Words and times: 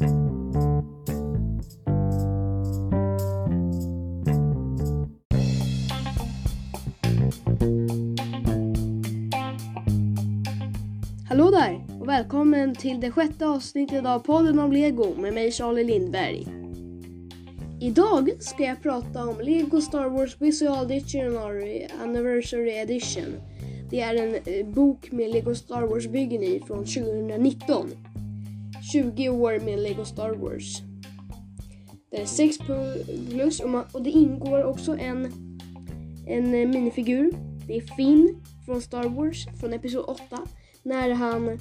Hallå 0.00 0.10
där 11.50 11.84
och 12.00 12.08
välkommen 12.08 12.74
till 12.74 13.00
det 13.00 13.10
sjätte 13.10 13.46
avsnittet 13.46 14.06
av 14.06 14.18
podden 14.18 14.58
om 14.58 14.72
Lego 14.72 15.14
med 15.16 15.34
mig 15.34 15.52
Charlie 15.52 15.84
Lindberg. 15.84 16.46
Idag 17.80 18.30
ska 18.38 18.64
jag 18.64 18.82
prata 18.82 19.26
om 19.26 19.40
Lego 19.40 19.80
Star 19.80 20.08
Wars 20.08 20.36
Visual 20.40 20.88
Dictionary 20.88 21.86
Anniversary 22.02 22.70
Edition. 22.70 23.34
Det 23.90 24.00
är 24.00 24.14
en 24.14 24.34
eh, 24.34 24.66
bok 24.66 25.12
med 25.12 25.30
Lego 25.30 25.54
Star 25.54 25.82
Wars-byggen 25.82 26.42
i 26.42 26.62
från 26.66 26.78
2019. 26.78 27.90
20 28.92 29.28
år 29.28 29.60
med 29.64 29.78
Lego 29.78 30.04
Star 30.04 30.30
Wars. 30.30 30.82
Det 32.10 32.20
är 32.22 32.26
6 32.26 32.58
plus 33.30 33.60
och, 33.60 33.70
man, 33.70 33.84
och 33.92 34.02
det 34.02 34.10
ingår 34.10 34.64
också 34.64 34.96
en, 34.98 35.32
en 36.26 36.50
minifigur. 36.50 37.32
Det 37.66 37.76
är 37.76 37.80
Finn 37.80 38.42
från 38.66 38.82
Star 38.82 39.08
Wars 39.08 39.46
från 39.60 39.72
Episod 39.72 40.04
8 40.08 40.22
när 40.82 41.10
han 41.10 41.58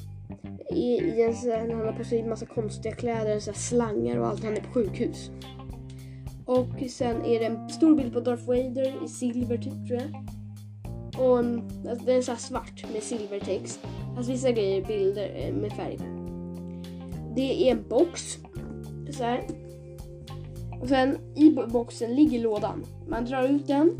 i, 0.71 0.81
i 0.81 1.21
en, 1.23 1.33
här- 1.33 1.67
när 1.67 1.75
han 1.75 1.85
har 1.85 1.93
på 1.93 2.03
sig 2.03 2.23
massa 2.23 2.45
konstiga 2.45 2.95
kläder, 2.95 3.39
så 3.39 3.51
här 3.51 3.57
slangar 3.57 4.17
och 4.17 4.27
allt. 4.27 4.43
Han 4.43 4.57
är 4.57 4.61
på 4.61 4.73
sjukhus. 4.73 5.31
Och 6.45 6.89
sen 6.89 7.25
är 7.25 7.39
det 7.39 7.45
en 7.45 7.69
stor 7.69 7.95
bild 7.95 8.13
på 8.13 8.19
Darth 8.19 8.45
Vader 8.47 9.05
i 9.05 9.07
silver 9.07 9.57
typ 9.57 9.87
tror 9.87 9.99
jag. 9.99 10.25
Och 11.21 11.37
alltså, 11.37 12.05
den 12.05 12.17
är 12.17 12.21
så 12.21 12.31
här 12.31 12.39
svart 12.39 12.85
med 12.93 13.03
silvertext. 13.03 13.79
Fast 14.15 14.29
vissa 14.29 14.51
grejer 14.51 14.81
är 14.81 14.87
bilder 14.87 15.35
eh, 15.35 15.53
med 15.53 15.71
färg. 15.71 16.18
Det 17.35 17.69
är 17.69 17.71
en 17.71 17.83
box. 17.89 18.37
Så 19.11 19.23
här. 19.23 19.47
Och 20.81 20.89
sen 20.89 21.17
i 21.35 21.51
boxen 21.51 22.15
ligger 22.15 22.39
lådan. 22.39 22.85
Man 23.07 23.25
drar 23.25 23.43
ut 23.43 23.67
den. 23.67 23.99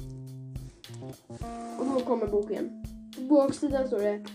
Och 1.80 1.86
då 1.94 2.00
kommer 2.00 2.28
boken. 2.28 2.84
På 3.16 3.36
baksidan 3.36 3.88
står 3.88 4.00
det 4.00 4.26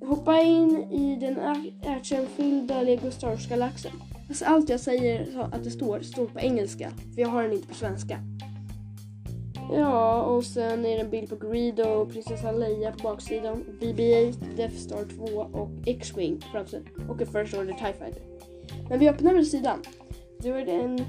Hoppa 0.00 0.40
in 0.40 0.92
i 0.92 1.16
den 1.16 1.38
actionfyllda 1.86 2.82
Lego 2.82 3.10
Star 3.10 3.28
Wars-galaxen. 3.28 3.92
Alltså 4.28 4.44
allt 4.44 4.68
jag 4.68 4.80
säger 4.80 5.48
att 5.52 5.64
det 5.64 5.70
står, 5.70 6.00
står 6.00 6.26
på 6.26 6.40
engelska. 6.40 6.90
För 7.14 7.22
jag 7.22 7.28
har 7.28 7.42
den 7.42 7.52
inte 7.52 7.68
på 7.68 7.74
svenska. 7.74 8.18
Ja, 9.72 10.22
och 10.22 10.44
sen 10.44 10.86
är 10.86 10.96
det 10.96 11.00
en 11.00 11.10
bild 11.10 11.28
på 11.28 11.36
Greedo 11.36 11.82
och 11.82 12.12
prinsessan 12.12 12.60
Leia 12.60 12.92
på 12.92 13.02
baksidan. 13.02 13.64
BB-8, 13.80 14.56
Death 14.56 14.74
Star 14.74 15.04
2 15.26 15.58
och 15.58 15.70
X-Wing 15.86 16.40
på 16.40 16.46
framsidan. 16.52 16.84
Och 17.08 17.20
en 17.20 17.26
First 17.26 17.54
Order 17.54 17.72
TIE 17.72 17.92
Fighter. 17.92 18.22
Men 18.88 18.98
vi 18.98 19.08
öppnar 19.08 19.34
väl 19.34 19.46
sidan, 19.46 19.82
då 20.38 20.48
är 20.48 20.66
det 20.66 20.72
en 20.72 21.04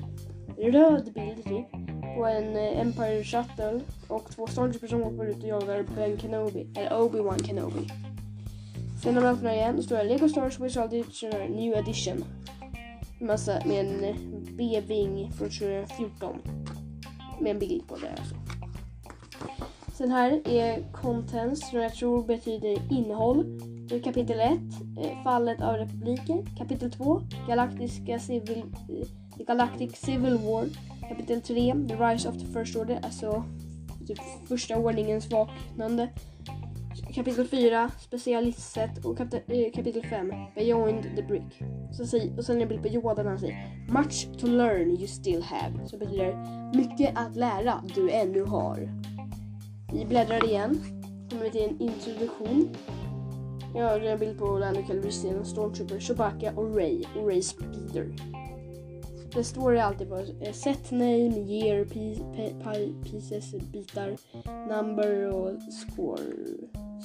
röd 0.57 1.13
bild 1.13 1.43
typ. 1.43 1.71
På 2.17 2.25
en 2.25 2.55
eh, 2.55 2.79
Empire 2.79 3.23
Shuttle 3.23 3.79
och 4.07 4.31
två 4.35 4.47
Stormtroopers 4.47 4.89
som 4.89 5.03
hoppar 5.03 5.25
ut 5.25 5.43
och 5.43 5.49
jagar 5.49 5.85
Ben 5.95 6.19
Kenobi. 6.19 6.67
Eller 6.75 6.91
Obi-Wan 6.91 7.43
Kenobi. 7.47 7.89
Sen 9.03 9.13
när 9.13 9.21
man 9.21 9.35
öppnar 9.35 9.53
igen 9.53 9.77
så 9.77 9.83
står 9.83 9.97
det 9.97 10.03
Lego 10.03 10.29
Star 10.29 10.41
Wars 10.41 10.59
Visual 10.59 10.89
Dictionary 10.89 11.49
New 11.49 11.73
Edition. 11.73 12.23
Massa 13.21 13.61
med 13.65 13.85
en 13.85 14.03
eh, 14.03 14.15
B-Wing 14.57 15.31
från 15.31 15.49
2014. 15.49 16.41
Med 17.39 17.51
en 17.51 17.59
bild 17.59 17.87
på 17.87 17.95
det 17.95 18.09
alltså. 18.09 18.38
Sen 19.99 20.11
här 20.11 20.41
är 20.47 20.91
contents 20.91 21.69
som 21.69 21.79
jag 21.79 21.93
tror 21.93 22.23
betyder 22.23 22.77
innehåll. 22.91 23.59
Kapitel 24.03 24.39
1, 24.39 24.51
eh, 24.99 25.23
fallet 25.23 25.61
av 25.61 25.75
republiken. 25.75 26.45
Kapitel 26.57 26.91
2, 26.91 27.21
galaktiska 27.47 28.19
civil, 28.19 28.57
eh, 28.57 29.07
The 29.37 29.43
Galactic 29.43 29.95
Civil 29.95 30.37
War. 30.37 30.65
Kapitel 31.09 31.41
3, 31.41 31.73
The 31.87 31.95
Rise 31.95 32.29
of 32.29 32.37
the 32.37 32.45
First 32.45 32.75
Order, 32.75 32.99
alltså 33.03 33.43
typ 34.07 34.17
första 34.47 34.77
ordningens 34.77 35.31
vaknande. 35.31 36.09
Kapitel 37.13 37.47
4, 37.47 37.91
specialistset 37.99 39.05
och 39.05 39.21
eh, 39.21 39.27
kapitel, 39.27 39.71
kapitel 39.71 40.03
5, 40.05 40.31
Beyond 40.55 41.03
the 41.15 41.23
Brick. 41.23 41.61
Så 41.91 42.05
säger, 42.05 42.37
och 42.37 42.45
sen 42.45 42.55
är 42.55 42.59
det 42.59 42.63
en 42.63 42.69
bild 42.69 42.81
på 42.81 42.87
Yoda 42.87 43.23
när 43.23 43.29
han 43.29 43.39
säger 43.39 43.85
Much 43.89 44.39
to 44.39 44.47
learn 44.47 44.89
you 44.89 45.07
still 45.07 45.43
have. 45.43 45.87
Så 45.87 45.97
betyder 45.97 46.37
mycket 46.77 47.17
att 47.17 47.35
lära 47.35 47.83
du 47.95 48.11
ännu 48.11 48.43
har. 48.43 48.89
Vi 49.93 50.05
bläddrar 50.05 50.45
igen. 50.45 50.81
Kommer 51.29 51.43
vi 51.43 51.51
till 51.51 51.63
en 51.63 51.81
introduktion. 51.81 52.69
Jag 53.75 53.83
har 53.89 53.99
en 53.99 54.19
bild 54.19 54.39
på 54.39 54.57
Lando 54.57 54.81
Calrissian, 54.87 55.45
Stormtrooper, 55.45 55.99
Chewbacca 55.99 56.53
och 56.55 56.75
Ray 56.75 57.03
och 57.15 57.27
Ray 57.27 57.41
Speeder. 57.41 58.13
Det 59.33 59.43
står 59.43 59.71
det 59.71 59.83
alltid 59.83 60.09
på 60.09 60.17
eh, 60.17 60.53
set 60.53 60.91
name, 60.91 61.39
year, 61.39 61.85
piece, 61.85 62.21
pieces, 63.03 63.51
bitar, 63.71 64.17
number 64.67 65.27
och 65.27 65.51
score, 65.73 66.21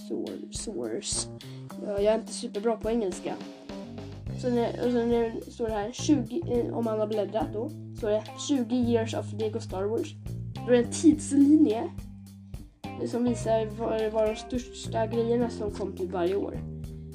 sor- 0.09 0.53
source. 0.53 1.29
Jag 1.87 2.05
är 2.05 2.15
inte 2.15 2.33
superbra 2.33 2.77
på 2.77 2.91
engelska. 2.91 3.35
Så 4.41 4.51
när, 4.51 4.69
och 4.69 4.93
sen 4.93 5.09
när 5.09 5.51
står 5.51 5.69
det 5.69 5.75
här 5.75 5.93
20, 5.93 6.43
eh, 6.49 6.77
om 6.79 6.85
man 6.85 7.01
har 7.01 7.07
bläddrat 7.07 7.53
då, 7.53 7.71
står 7.97 8.11
det 8.11 8.25
20 8.49 8.77
years 8.77 9.15
of 9.15 9.33
Lego 9.33 9.61
Star 9.61 9.83
Wars. 9.83 10.15
Då 10.67 10.73
är 10.73 10.77
det 10.77 10.85
en 10.85 10.93
tidslinje 10.93 11.91
som 13.07 13.25
visar 13.25 13.67
vad 13.67 14.13
vad 14.13 14.29
de 14.29 14.37
största 14.37 15.07
grejerna 15.07 15.51
som 15.51 15.71
kom 15.71 15.97
till 15.97 16.09
varje 16.09 16.37
år. 16.37 16.59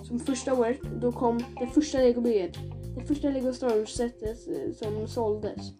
Som 0.03 0.19
första 0.19 0.53
året, 0.53 0.79
då 1.01 1.11
kom 1.11 1.39
det 1.59 1.67
första 1.67 1.97
legobygget. 1.97 2.57
Det 2.95 3.05
första 3.05 3.29
Lego 3.29 3.53
Star 3.53 3.69
Wars-setet 3.69 4.47
eh, 4.47 4.73
som 4.73 5.07
såldes. 5.07 5.73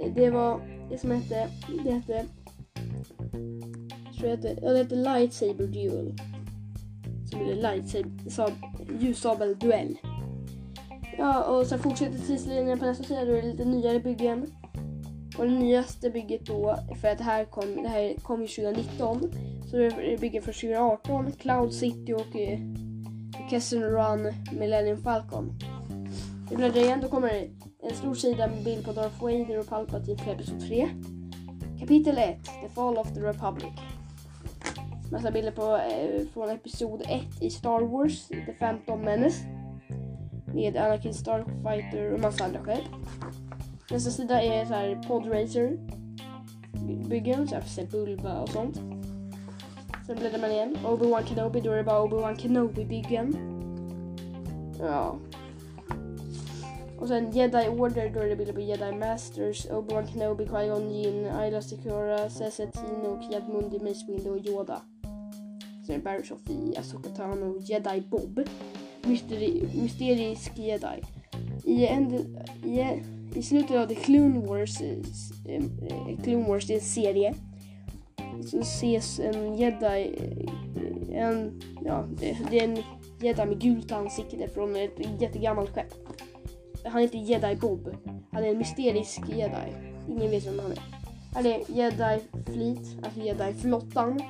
Eh, 0.00 0.14
det 0.14 0.30
var 0.30 0.60
det 0.90 0.98
som 0.98 1.10
hette, 1.10 1.48
det 1.84 1.90
hette, 1.90 2.26
jag 4.04 4.14
tror 4.18 4.28
det 4.28 4.36
hette, 4.36 4.58
ja, 4.62 4.72
det 4.72 4.78
hette 4.78 4.94
Lightsaber 4.94 5.66
Duel. 5.66 6.14
Som 7.30 7.40
är 7.40 7.54
lightsaber, 7.54 8.10
Duell. 8.86 9.02
ljussabelduell. 9.02 9.96
Ja, 11.18 11.44
och 11.44 11.66
sen 11.66 11.78
fortsätter 11.78 12.18
tidslinjen 12.18 12.78
på 12.78 12.84
nästa 12.84 13.04
sida, 13.04 13.24
då 13.24 13.32
är 13.32 13.42
det 13.42 13.48
lite 13.48 13.64
nyare 13.64 14.00
byggen. 14.00 14.46
Och 15.38 15.44
det 15.44 15.50
nyaste 15.50 16.10
bygget 16.10 16.46
då, 16.46 16.78
för 17.00 17.08
att 17.08 17.18
det 17.18 17.24
här 17.24 17.44
kom, 17.44 17.82
det 17.82 17.88
här 17.88 18.14
kom 18.22 18.42
ju 18.42 18.48
2019, 18.48 19.32
så 19.70 19.76
det 19.76 19.86
är 19.86 20.18
bygget 20.18 20.44
från 20.44 20.54
2018, 20.54 21.32
Cloud 21.32 21.72
City 21.72 22.12
och 22.12 22.36
eh, 22.36 22.58
Kessel 23.50 23.82
Run 23.82 24.32
Millennium 24.52 25.02
Falcon. 25.02 25.58
Vi 26.50 26.56
bläddrar 26.56 26.82
igen, 26.82 27.00
då 27.02 27.08
kommer 27.08 27.28
det 27.28 27.50
en 27.82 27.94
stor 27.94 28.14
sida 28.14 28.46
med 28.46 28.64
bild 28.64 28.84
på 28.84 28.92
Darth 28.92 29.22
Vader 29.22 29.58
och 29.58 29.68
Palpatine 29.68 30.18
från 30.18 30.34
Episod 30.34 30.60
3. 30.60 30.88
Kapitel 31.80 32.18
1, 32.18 32.44
The 32.44 32.68
Fall 32.68 32.98
of 32.98 33.14
the 33.14 33.20
Republic. 33.20 33.72
Massa 35.12 35.30
bilder 35.30 35.52
på, 35.52 35.76
eh, 35.76 36.26
från 36.32 36.50
Episod 36.50 37.02
1 37.02 37.42
i 37.42 37.50
Star 37.50 37.80
Wars, 37.80 38.28
The 38.28 38.54
Phantom 38.58 39.00
Menace. 39.00 39.44
Med 40.54 40.76
Anakin 40.76 41.14
Starfighter 41.14 42.12
och 42.12 42.20
massa 42.20 42.44
andra 42.44 42.60
skepp. 42.60 42.84
Nästa 43.90 44.10
sida 44.10 44.42
är 44.42 44.64
så 44.64 44.74
här 44.74 45.02
podracer 45.08 45.78
byggen, 47.08 47.48
så 47.48 47.54
här 47.54 47.62
Sebulba 47.62 48.40
och 48.40 48.48
sånt. 48.48 48.76
Sen 50.06 50.16
bläddrar 50.16 50.40
man 50.40 50.50
igen. 50.50 50.76
Obi-Wan 50.84 51.24
Kenobi, 51.26 51.60
då 51.60 51.70
är 51.70 51.76
det 51.76 51.84
bara 51.84 52.00
Obi-Wan 52.00 52.36
Kenobi-byggen. 52.36 53.36
Ja. 54.80 55.18
Och 57.00 57.08
sen 57.08 57.30
Jedi 57.30 57.68
Order, 57.68 58.10
då 58.14 58.20
är 58.20 58.28
det 58.28 58.36
bilder 58.36 58.52
på 58.52 58.60
Jedi 58.60 58.92
Masters, 58.92 59.66
Obi-Wan 59.66 60.06
Kenobi, 60.06 60.44
Qui-Gon 60.44 60.90
Jinn, 60.92 61.26
Ayla 61.26 61.62
Secura, 61.62 62.30
Cesetino, 62.30 63.20
Kiad-Mundi, 63.20 63.82
Mace 63.82 64.06
Windu 64.08 64.30
och 64.30 64.46
Yoda. 64.46 64.80
Sen 65.86 65.94
är 65.94 65.98
det 65.98 66.04
Barry 66.04 66.22
Sofie, 66.22 66.78
Asoka 66.78 67.08
Jedi 67.60 68.00
Bob, 68.00 68.40
Mysteri 69.02 69.68
mysterisk 69.82 70.58
Jedi. 70.58 71.02
I, 71.64 71.86
en, 71.86 72.14
i, 72.64 73.02
i 73.34 73.42
slutet 73.42 73.76
av 73.76 73.86
The 73.86 73.94
Clone 73.94 74.46
Wars, 74.46 74.80
eh, 74.80 74.98
eh, 75.54 76.22
Clone 76.22 76.48
Wars 76.48 76.66
det 76.66 76.74
är 76.74 76.78
en 76.78 76.84
serie, 76.84 77.34
så 78.50 78.60
ses 78.60 79.20
en 79.20 79.56
jedi, 79.56 80.18
eh, 81.10 81.24
en, 81.24 81.60
ja, 81.84 82.04
det, 82.20 82.36
det 82.50 82.60
är 82.60 82.64
en 82.64 82.78
jedi 83.20 83.46
med 83.46 83.60
gult 83.60 83.92
ansikte 83.92 84.48
från 84.48 84.76
ett 84.76 85.20
jättegammalt 85.20 85.70
skepp. 85.70 85.94
Han 86.84 87.02
heter 87.02 87.18
Jedi 87.18 87.56
Bob. 87.56 87.96
Han 88.32 88.44
är 88.44 88.48
en 88.48 88.58
mysterisk 88.58 89.20
jedi. 89.28 89.72
Ingen 90.08 90.30
vet 90.30 90.46
vem 90.46 90.58
han 90.58 90.72
är. 90.72 90.78
Han 91.34 91.46
är 91.46 91.62
jedi 91.68 92.20
fleet, 92.46 93.04
alltså 93.04 93.20
jedi 93.20 93.52
flottan. 93.52 94.20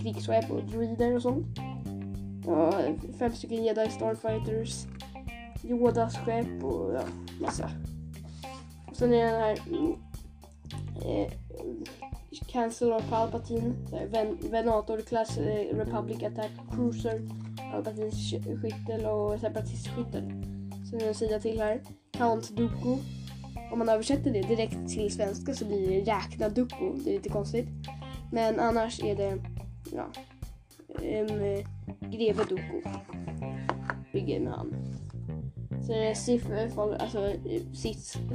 Krigsskepp 0.00 0.50
och 0.50 0.64
druider 0.64 1.14
och 1.14 1.22
sånt. 1.22 1.46
Och 2.46 2.74
fem 3.18 3.32
stycken 3.32 3.64
jedi 3.64 3.88
starfighters. 3.90 4.86
Yodas 5.64 6.16
skepp 6.16 6.64
och 6.64 6.94
ja, 6.94 7.02
massa. 7.40 7.70
Sen 8.94 9.12
är 9.14 9.24
den 9.32 9.40
här 9.40 9.58
mm, 9.68 9.92
eh, 11.04 11.32
Cancel 12.46 12.92
of 12.92 13.10
Palpatine, 13.10 13.74
här, 13.92 14.06
Ven 14.06 14.38
Venator 14.50 15.00
Class 15.00 15.38
eh, 15.38 15.76
Republic 15.76 16.22
Attack 16.22 16.50
Cruiser, 16.74 17.20
Palpatines 17.72 18.14
sk- 18.14 18.62
skyttel 18.62 19.06
och 19.06 19.40
separatistskyttel. 19.40 20.24
Sen 20.90 20.98
är 20.98 21.02
det 21.02 21.08
en 21.08 21.14
sida 21.14 21.40
till 21.40 21.60
här. 21.60 21.80
Count 22.12 22.56
Dooku. 22.56 22.96
Om 23.72 23.78
man 23.78 23.88
översätter 23.88 24.32
det 24.32 24.42
direkt 24.42 24.88
till 24.88 25.14
svenska 25.14 25.54
så 25.54 25.64
blir 25.64 25.88
det 25.90 26.12
räkna 26.12 26.48
Dooku. 26.48 26.92
Det 27.04 27.10
är 27.10 27.14
lite 27.14 27.28
konstigt. 27.28 27.68
Men 28.32 28.60
annars 28.60 29.04
är 29.04 29.16
det 29.16 29.38
ja, 29.92 30.06
um, 31.20 31.64
greve 32.10 32.44
Dooku. 32.44 32.82
Bygger 34.12 34.40
med 34.40 34.52
han. 34.52 34.74
Så 35.86 35.92
det 35.92 36.10
är 36.10 36.14
SIF, 36.14 36.46
alltså 36.98 37.32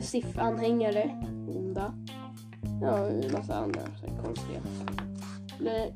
SIF-anhängare, 0.01 1.23
onda. 1.47 1.93
Ja, 2.81 3.07
en 3.07 3.31
massa 3.31 3.55
andra 3.55 3.81
så 3.81 4.07
här, 4.07 4.23
konstiga. 4.23 4.59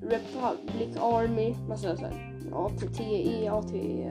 Republic 0.02 0.98
Army, 0.98 1.56
massa 1.68 1.98
såhär 1.98 2.34
ATTE, 2.54 3.50
ATE, 3.52 4.10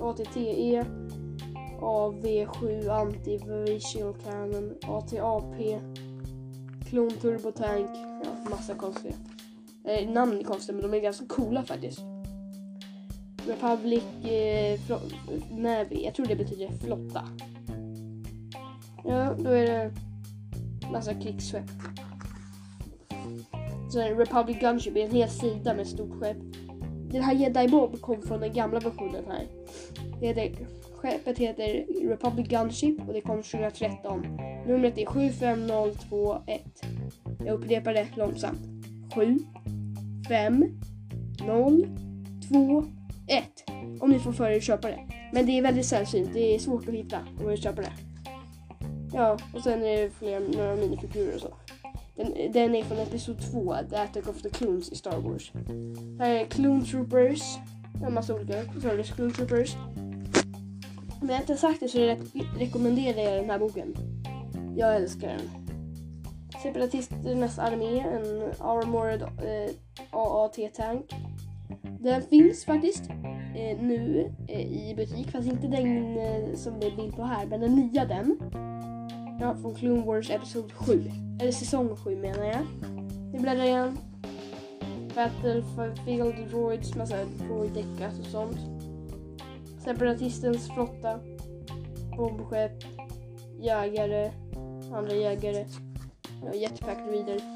ATTE, 0.00 0.84
AV7 1.80 2.88
Anti-Visual 2.88 4.14
Cannon, 4.24 4.74
ATAP, 4.82 5.80
Klon 6.88 7.10
Turbo 7.10 7.52
Tank, 7.52 7.90
ja, 8.24 8.50
massa 8.50 8.74
konstiga. 8.74 9.14
Eh, 9.84 10.08
namn 10.10 10.38
är 10.38 10.44
konstiga 10.44 10.76
men 10.76 10.90
de 10.90 10.96
är 10.96 11.02
ganska 11.02 11.26
coola 11.26 11.62
faktiskt. 11.62 12.11
Republic 13.48 14.04
eh, 14.24 14.80
Navy, 15.50 16.04
jag 16.04 16.14
tror 16.14 16.26
det 16.26 16.36
betyder 16.36 16.68
flotta. 16.68 17.28
Ja, 19.04 19.34
då 19.38 19.50
är 19.50 19.66
det 19.66 19.92
massa 20.92 21.14
krigsskepp. 21.14 21.70
Sen 23.92 24.16
Republic 24.16 24.60
Gunship 24.60 24.96
är 24.96 25.04
en 25.04 25.10
hel 25.10 25.28
sida 25.28 25.74
med 25.74 25.86
stort 25.86 26.20
skepp. 26.20 26.36
Den 27.10 27.22
här 27.22 27.34
Jedi 27.34 27.68
Bob 27.68 28.00
kom 28.00 28.22
från 28.22 28.40
den 28.40 28.52
gamla 28.52 28.80
versionen 28.80 29.24
här. 29.28 29.46
Det 30.20 30.26
heter, 30.26 30.66
skeppet 30.96 31.38
heter 31.38 31.86
Republic 32.08 32.48
Gunship 32.48 33.08
och 33.08 33.12
det 33.12 33.20
kom 33.20 33.42
2013. 33.42 34.38
Numret 34.66 34.98
är 34.98 35.06
75021. 35.06 36.62
Jag 37.44 37.54
upprepar 37.54 37.94
det 37.94 38.06
långsamt. 38.16 38.60
7 39.14 39.38
5 40.28 40.64
0 41.46 41.86
2 42.48 42.84
1. 43.26 43.44
Om 44.00 44.10
ni 44.10 44.18
får 44.18 44.32
för 44.32 44.50
er 44.50 44.56
att 44.56 44.62
köpa 44.62 44.88
det. 44.88 45.00
Men 45.32 45.46
det 45.46 45.58
är 45.58 45.62
väldigt 45.62 45.86
sällsynt. 45.86 46.30
Det 46.32 46.54
är 46.54 46.58
svårt 46.58 46.88
att 46.88 46.94
hitta 46.94 47.18
om 47.18 47.36
man 47.36 47.48
vill 47.48 47.62
köpa 47.62 47.82
det. 47.82 47.92
Ja, 49.12 49.38
och 49.54 49.62
sen 49.62 49.84
är 49.84 50.02
det 50.02 50.10
fler, 50.10 50.40
några 50.40 50.76
minifigurer 50.76 51.34
och 51.34 51.40
så. 51.40 51.54
Den, 52.16 52.52
den 52.52 52.74
är 52.74 52.82
från 52.82 52.98
Episod 52.98 53.36
2, 53.52 53.74
The 53.90 53.96
Attack 53.96 54.28
of 54.28 54.42
the 54.42 54.48
Clones 54.48 54.92
i 54.92 54.96
Star 54.96 55.16
Wars. 55.16 55.52
Här 56.18 56.30
är 56.30 56.44
Clone 56.44 56.84
Troopers. 56.84 57.42
En 58.06 58.14
massa 58.14 58.34
olika 58.34 58.64
Turtles 58.64 59.10
Clone 59.10 59.32
Troopers. 59.32 59.76
Men 61.20 61.28
jag 61.28 61.40
inte 61.40 61.56
sagt 61.56 61.80
det 61.80 61.88
så 61.88 61.98
re 61.98 62.18
rekommenderar 62.58 63.20
jag 63.20 63.42
den 63.42 63.50
här 63.50 63.58
boken. 63.58 63.94
Jag 64.76 64.96
älskar 64.96 65.28
den. 65.28 65.50
Separatisternas 66.62 67.58
armé, 67.58 68.00
en 68.00 68.52
Armored 68.58 69.22
eh, 69.22 69.74
AAT-tank. 70.10 71.14
Den 71.82 72.22
finns 72.22 72.64
faktiskt 72.64 73.10
eh, 73.54 73.78
nu 73.80 74.32
eh, 74.48 74.90
i 74.90 74.94
butik, 74.96 75.30
fast 75.30 75.48
inte 75.48 75.66
den 75.66 76.18
eh, 76.18 76.54
som 76.54 76.80
det 76.80 76.86
är 76.86 76.96
bild 76.96 77.16
på 77.16 77.22
här, 77.22 77.46
men 77.46 77.60
den 77.60 77.74
nya 77.74 78.04
den. 78.04 78.38
Ja, 79.40 79.56
från 79.62 79.74
Clone 79.74 80.06
Wars 80.06 80.30
Episod 80.30 80.72
7. 80.72 81.10
Eller 81.40 81.52
säsong 81.52 81.96
7 81.96 82.16
menar 82.16 82.44
jag. 82.44 82.66
Vi 83.32 83.38
bläddrar 83.38 83.64
igen. 83.64 83.98
Battlefield 85.14 86.50
Droids, 86.50 86.94
massa 86.94 87.16
droiddeckas 87.24 88.18
och 88.18 88.26
sånt. 88.26 88.58
Separatistens 89.84 90.68
flotta. 90.68 91.18
Bombskepp. 92.16 92.84
Jägare. 93.60 94.30
Andra 94.92 95.14
jägare. 95.14 95.66
Ja, 96.44 96.54
Jetpack 96.54 96.98
Reader. 97.10 97.51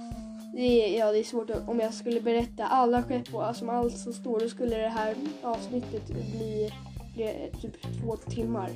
Det 0.57 0.63
är, 0.63 0.99
ja, 0.99 1.13
det 1.13 1.19
är 1.19 1.25
svårt 1.25 1.51
att, 1.51 1.69
om 1.69 1.81
jag 1.81 1.95
skulle 1.95 2.21
berätta 2.21 2.67
alla 2.67 3.03
skepp 3.03 3.35
och 3.35 3.47
alltså 3.47 3.67
allt 3.67 3.99
som 3.99 4.13
står 4.13 4.41
då 4.41 4.49
skulle 4.49 4.77
det 4.77 4.89
här 4.89 5.15
avsnittet 5.43 6.07
bli, 6.07 6.73
bli 7.15 7.51
typ 7.61 8.01
två 8.01 8.17
timmar. 8.17 8.71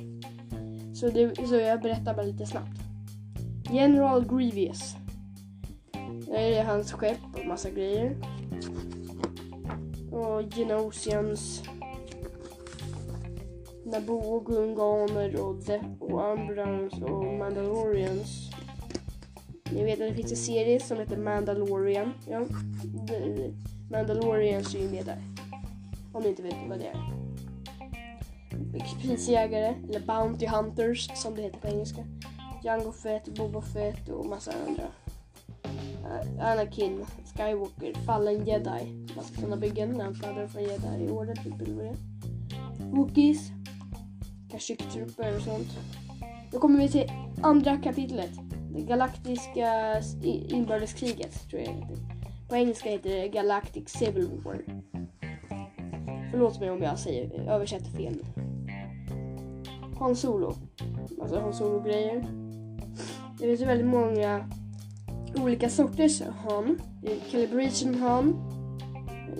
Så, 0.95 1.09
det, 1.09 1.47
så 1.47 1.55
jag 1.55 1.81
berättar 1.81 2.13
bara 2.13 2.25
lite 2.25 2.45
snabbt. 2.45 2.79
General 3.71 4.25
Grievous. 4.25 4.95
Det 6.27 6.57
är 6.57 6.63
hans 6.63 6.93
skepp 6.93 7.39
och 7.39 7.45
massa 7.45 7.69
grejer. 7.69 8.15
Och 10.11 10.53
Genosians. 10.55 11.63
Naboo 13.85 14.35
och 14.35 14.45
Gunganer 14.45 15.41
och 15.41 15.55
Depp 15.55 16.01
och 16.01 16.33
Umbrans 16.33 16.93
och 16.93 17.25
Mandalorians. 17.25 18.50
Ni 19.71 19.83
vet 19.83 20.01
att 20.01 20.07
det 20.07 20.13
finns 20.13 20.31
en 20.31 20.37
serie 20.37 20.79
som 20.79 20.97
heter 20.97 21.17
Mandalorian. 21.17 22.13
Ja, 22.29 22.45
Mandalorians 23.89 24.75
är 24.75 24.79
ju 24.79 24.89
med 24.89 25.05
där. 25.05 25.21
Om 26.13 26.23
ni 26.23 26.29
inte 26.29 26.43
vet 26.43 26.55
vad 26.69 26.79
det 26.79 26.87
är. 26.87 27.21
Prisjägare, 29.01 29.75
eller 29.89 29.99
Bounty 29.99 30.47
Hunters 30.47 31.09
som 31.15 31.35
det 31.35 31.41
heter 31.41 31.59
på 31.59 31.67
engelska. 31.67 32.05
Jango 32.63 32.91
Fett, 32.91 33.37
Boba 33.37 33.61
Fett 33.61 34.09
och 34.09 34.25
massa 34.25 34.51
andra. 34.67 34.83
Eh, 36.03 36.51
Anakin, 36.51 37.05
Skywalker, 37.35 37.93
Fallen 38.05 38.45
Jedi. 38.45 39.07
Massa 39.15 39.41
bygga 39.41 39.55
byggen. 39.55 39.97
Lamplador 39.97 40.47
från 40.47 40.63
Jedi 40.63 41.03
i 41.05 41.09
ordet. 41.09 41.43
Typ, 41.43 41.53
Wookies, 42.79 43.51
Kashyyyk 44.51 44.91
Trooper 44.93 45.35
och 45.35 45.41
sånt. 45.41 45.67
Då 46.51 46.59
kommer 46.59 46.79
vi 46.79 46.89
till 46.89 47.11
andra 47.41 47.77
kapitlet. 47.77 48.50
Det 48.75 48.81
galaktiska 48.81 50.01
inbördeskriget, 50.23 51.49
tror 51.49 51.61
jag 51.61 51.69
det 51.69 51.75
heter. 51.75 51.97
På 52.49 52.55
engelska 52.55 52.89
heter 52.89 53.09
det 53.09 53.27
Galactic 53.27 53.89
Civil 53.89 54.29
War. 54.45 54.61
Förlåt 56.31 56.59
mig 56.59 56.71
om 56.71 56.81
jag 56.81 56.99
säger, 56.99 57.49
översätter 57.49 57.91
fel. 57.91 58.25
Han 59.99 60.15
Solo. 60.15 60.53
Alltså 61.21 61.39
Han 61.39 61.53
Solo-grejer. 61.53 62.25
Det 63.39 63.45
finns 63.45 63.61
ju 63.61 63.65
väldigt 63.65 63.87
många 63.87 64.49
olika 65.35 65.69
sorters 65.69 66.21
Han. 66.21 66.79
Calibration 67.31 67.95
Han. 67.95 68.35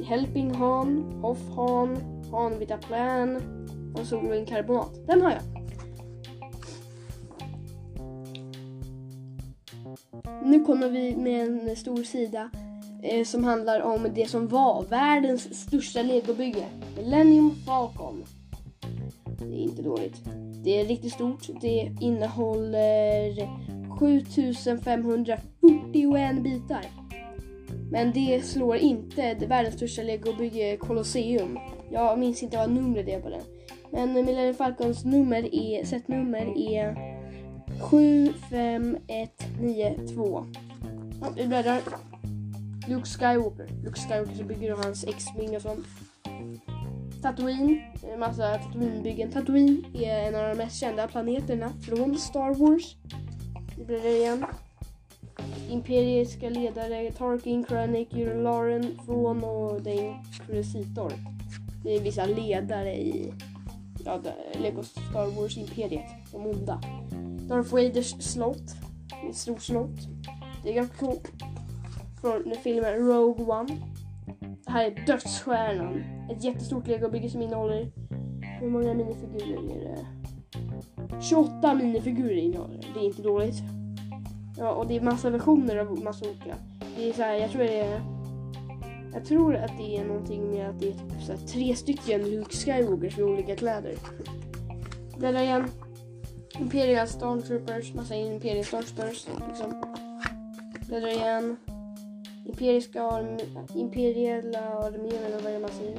Helping 0.05 0.53
Han. 0.53 1.19
Off 1.23 1.55
Han. 1.55 1.97
Han 2.31 2.59
vita 2.59 2.77
plan. 2.77 3.41
Han 3.95 4.05
Solo 4.05 4.33
in 4.33 4.45
karbonat. 4.45 5.07
Den 5.07 5.21
har 5.21 5.31
jag. 5.31 5.60
Nu 10.43 10.65
kommer 10.65 10.89
vi 10.89 11.15
med 11.15 11.45
en 11.45 11.75
stor 11.75 12.03
sida 12.03 12.49
eh, 13.03 13.25
som 13.25 13.43
handlar 13.43 13.81
om 13.81 14.07
det 14.15 14.29
som 14.29 14.47
var 14.47 14.85
världens 14.89 15.61
största 15.61 16.01
legobygge. 16.01 16.65
Millennium 16.97 17.55
Falcon. 17.65 18.23
Det 19.39 19.55
är 19.55 19.63
inte 19.63 19.81
dåligt. 19.81 20.15
Det 20.63 20.79
är 20.79 20.85
riktigt 20.85 21.13
stort. 21.13 21.49
Det 21.61 21.91
innehåller 22.01 23.49
7541 23.99 26.43
bitar. 26.43 26.85
Men 27.91 28.11
det 28.11 28.45
slår 28.45 28.77
inte 28.77 29.33
det 29.33 29.45
världens 29.45 29.75
största 29.75 30.01
legobygge 30.01 30.77
Colosseum. 30.77 31.59
Jag 31.91 32.19
minns 32.19 32.43
inte 32.43 32.57
vad 32.57 32.71
numret 32.71 33.07
är 33.07 33.19
på 33.19 33.29
den. 33.29 33.41
Men 33.91 34.13
Millennium 34.13 34.55
Falcons 34.55 35.05
nummer 35.05 35.55
är, 35.55 35.85
setnummer 35.85 36.57
är 36.57 37.10
75192. 37.81 40.45
Ja, 41.21 41.27
vi 41.35 41.47
bläddrar. 41.47 41.81
Luke 42.87 43.05
Skywalker. 43.05 43.67
Luke 43.83 43.99
Skywalker 43.99 44.35
så 44.35 44.43
bygger 44.43 44.75
hans 44.75 45.03
X-Wing 45.03 45.55
och 45.55 45.61
sånt. 45.61 45.85
Tatooine, 47.21 47.81
en 48.13 48.19
massa 48.19 48.57
Tatooine-byggen. 48.57 49.31
Tatooine 49.31 49.85
är 49.93 50.27
en 50.27 50.35
av 50.35 50.49
de 50.49 50.55
mest 50.55 50.79
kända 50.79 51.07
planeterna 51.07 51.71
från 51.81 52.17
Star 52.17 52.55
Wars. 52.55 52.95
Vi 53.77 53.85
bläddrar 53.85 54.09
igen. 54.09 54.45
Imperiska 55.69 56.49
ledare, 56.49 57.11
Tarkin, 57.11 57.63
Krennic, 57.63 58.07
Lauren, 58.13 58.97
Thrawn 59.05 59.43
och 59.43 59.81
den 59.81 59.97
Inquisitor. 59.97 61.13
Det 61.83 61.95
är 61.95 61.99
vissa 61.99 62.25
ledare 62.25 62.95
i 62.95 63.33
ja, 64.05 64.21
Lego 64.61 64.83
Star 64.83 65.35
Wars-imperiet, 65.35 66.05
de 66.31 66.45
onda. 66.45 66.81
Darth 67.51 67.73
Vaders 67.73 68.15
slott. 68.19 68.75
Ett 69.29 69.35
stort 69.35 69.61
slott. 69.61 69.99
Det 70.63 70.69
är 70.69 70.73
ganska 70.73 71.05
coolt. 71.05 71.31
Från 72.21 72.53
filmen 72.63 72.93
Rogue 72.93 73.45
One. 73.45 73.77
Det 74.39 74.71
här 74.71 74.85
är 74.85 75.05
dödsstjärnan. 75.07 76.03
Ett 76.31 76.43
jättestort 76.43 76.87
legobygge 76.87 77.29
som 77.29 77.41
innehåller... 77.41 77.91
Hur 78.59 78.69
många 78.69 78.93
minifigurer 78.93 79.75
är 79.75 79.79
det? 79.79 80.05
28 81.21 81.75
minifigurer 81.75 82.35
innehåller 82.35 82.77
det. 82.77 82.87
Det 82.93 82.99
är 82.99 83.05
inte 83.05 83.21
dåligt. 83.21 83.55
Ja, 84.57 84.71
och 84.71 84.87
det 84.87 84.95
är 84.97 85.01
massa 85.01 85.29
versioner 85.29 85.75
av 85.77 86.03
massa 86.03 86.25
olika. 86.25 86.55
Det 86.97 87.09
är 87.09 87.13
så 87.13 87.21
här, 87.21 87.33
jag 87.33 87.51
tror 87.51 87.63
det 87.63 87.79
är... 87.79 88.01
Jag 89.13 89.25
tror 89.25 89.55
att 89.55 89.77
det 89.77 89.97
är 89.97 90.05
någonting 90.05 90.51
med 90.51 90.69
att 90.69 90.79
det 90.79 90.87
är 90.87 90.91
typ 90.91 91.21
så 91.25 91.31
här, 91.31 91.39
tre 91.39 91.75
stycken 91.75 92.29
Luke 92.29 92.55
Skywalkers 92.55 93.17
med 93.17 93.25
olika 93.25 93.55
kläder. 93.55 93.95
Bläddra 95.17 95.43
igen. 95.43 95.63
Imperial 96.59 97.07
Stormtroopers, 97.07 97.93
massa 97.93 98.15
Imperial 98.15 98.65
Stormtroopers 98.65 99.27
liksom. 99.47 99.83
Bläddrar 100.87 101.09
igen. 101.09 101.57
Imperiska 102.45 103.03
arm 103.03 103.39
Imperiella 103.75 104.59
armén 104.59 105.25
eller 105.25 105.39
vad 105.39 105.45
är 105.45 105.53
det 105.53 105.59
man 105.59 105.69
säger. 105.69 105.97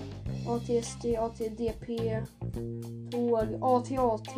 ATST, 0.48 1.04
ATDP, 1.18 2.20
tåg, 3.10 3.58
ATAT. 3.60 4.36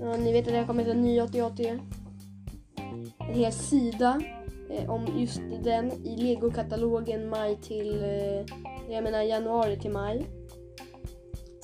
Ja, 0.00 0.16
ni 0.16 0.32
vet 0.32 0.46
att 0.46 0.52
det 0.52 0.58
här 0.58 0.66
kommer 0.66 0.84
heta 0.84 0.98
ny 0.98 1.20
ATAT. 1.20 1.60
En 1.60 3.34
hel 3.34 3.52
sida 3.52 4.22
eh, 4.70 4.90
om 4.90 5.06
just 5.18 5.40
den 5.64 5.92
i 5.92 6.16
Lego-katalogen 6.16 7.28
maj 7.28 7.56
till, 7.56 8.02
eh, 8.02 8.44
jag 8.94 9.04
menar 9.04 9.22
januari 9.22 9.76
till 9.76 9.90
maj. 9.90 10.26